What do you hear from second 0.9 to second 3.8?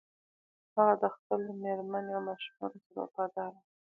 د خپلې مېرمنې او ماشومانو سره وفاداره ده